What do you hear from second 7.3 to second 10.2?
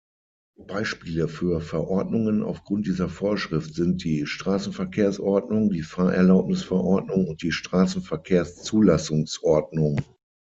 die Straßenverkehrs-Zulassungs-Ordnung.